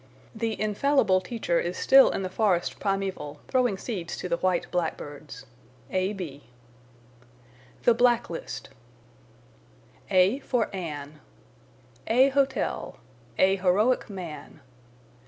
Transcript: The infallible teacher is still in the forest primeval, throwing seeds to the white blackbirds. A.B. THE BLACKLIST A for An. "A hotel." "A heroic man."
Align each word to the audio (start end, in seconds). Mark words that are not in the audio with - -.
The 0.33 0.59
infallible 0.59 1.21
teacher 1.21 1.59
is 1.59 1.77
still 1.77 2.09
in 2.09 2.23
the 2.23 2.29
forest 2.31 2.79
primeval, 2.79 3.39
throwing 3.47 3.77
seeds 3.77 4.17
to 4.17 4.27
the 4.27 4.37
white 4.37 4.65
blackbirds. 4.71 5.45
A.B. 5.91 6.45
THE 7.83 7.93
BLACKLIST 7.93 8.69
A 10.09 10.39
for 10.39 10.75
An. 10.75 11.19
"A 12.07 12.29
hotel." 12.29 12.97
"A 13.37 13.57
heroic 13.57 14.09
man." 14.09 14.61